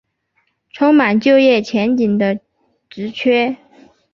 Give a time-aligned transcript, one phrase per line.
[0.71, 2.39] 充满就业前景的
[2.89, 3.55] 职缺